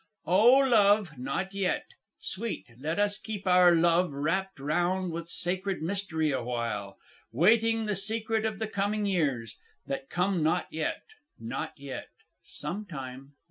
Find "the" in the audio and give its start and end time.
7.85-7.95, 8.57-8.65